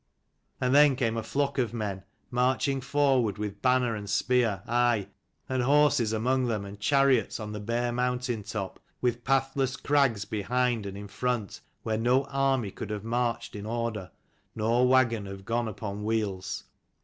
[0.59, 2.01] And then came a flock of men
[2.31, 5.09] marching forward with banner and spear, aye,
[5.47, 10.25] and horses among them, and chariots, on the bare moun tain top, with pathless crags
[10.25, 14.09] behind and in front, where no army could have marched in order,
[14.55, 16.63] nor waggon have gone upon wheels.